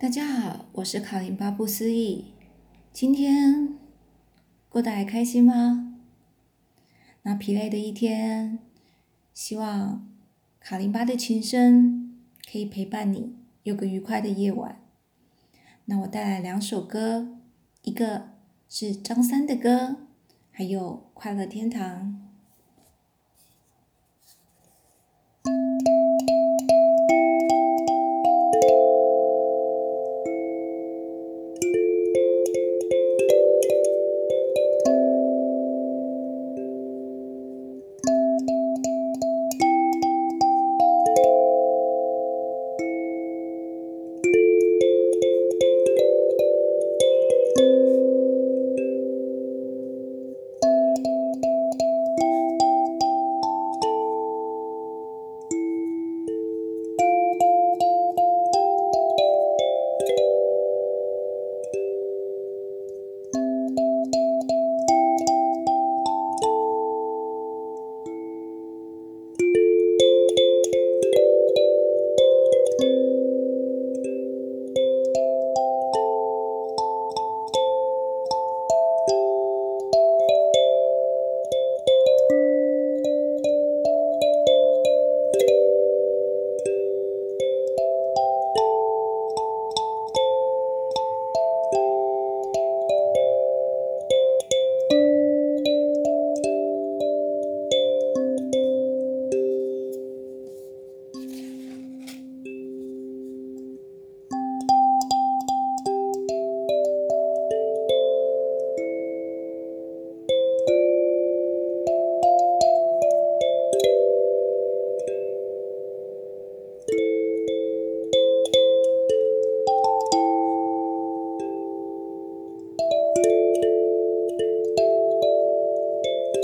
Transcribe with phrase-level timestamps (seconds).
[0.00, 2.26] 大家好，我是卡林巴布思义。
[2.92, 3.76] 今天
[4.68, 5.98] 过得还开心吗？
[7.22, 8.60] 那疲累的一天，
[9.34, 10.08] 希望
[10.60, 12.16] 卡林巴的琴声
[12.48, 13.34] 可以陪伴你
[13.64, 14.80] 有个愉快的夜晚。
[15.86, 17.36] 那我带来两首歌，
[17.82, 18.28] 一个
[18.68, 19.96] 是张三的歌，
[20.52, 22.22] 还有《快乐天堂》。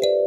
[0.00, 0.21] 晚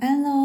[0.00, 0.35] 安喽。